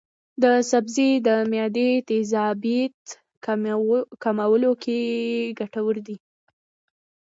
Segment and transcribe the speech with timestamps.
[0.43, 2.99] دا سبزی د معدې د تیزابیت
[4.23, 4.99] کمولو کې
[5.59, 6.17] ګټور دی.